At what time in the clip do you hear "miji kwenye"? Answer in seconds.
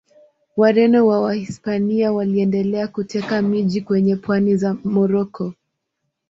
3.41-4.15